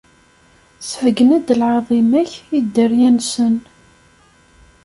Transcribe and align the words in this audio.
Sbeyyen-d 0.89 1.47
lɛaḍima-k 1.59 2.31
i 2.57 2.59
dderya-nsen. 2.63 3.55